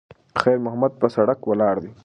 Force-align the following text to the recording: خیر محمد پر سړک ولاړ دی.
خیر 0.41 0.57
محمد 0.65 0.91
پر 0.99 1.09
سړک 1.15 1.39
ولاړ 1.45 1.75
دی. 1.83 1.91